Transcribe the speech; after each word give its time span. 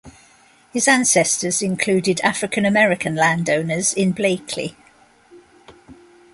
His 0.73 0.87
ancestors 0.87 1.61
included 1.61 2.21
African-American 2.21 3.13
landowners 3.13 3.93
in 3.93 4.13
Blakely. 4.13 4.75